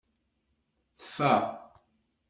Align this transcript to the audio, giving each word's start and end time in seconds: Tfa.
Tfa. 0.99 1.33